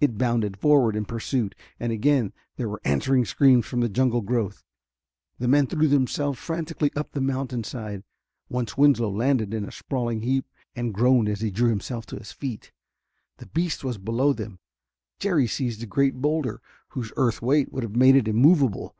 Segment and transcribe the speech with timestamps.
[0.00, 1.54] It bounded forward in pursuit.
[1.80, 4.62] And again there were answering screams from the jungle growth.
[5.38, 8.04] The men threw themselves frantically up the mountainside.
[8.50, 10.44] Once Winslow landed in a sprawling heap
[10.76, 12.70] and groaned as he drew himself to his feet.
[13.38, 14.58] The beast was below them.
[15.18, 18.94] Jerry seized a great boulder, whose earth weight would have made it immovable.